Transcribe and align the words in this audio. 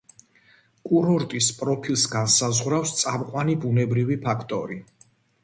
კურორტის 0.87 1.49
პროფილს 1.57 2.05
განსაზღვრავს 2.15 2.95
წამყვანი 3.03 3.57
ბუნებრივი 3.67 4.19
ფაქტორი. 4.27 4.81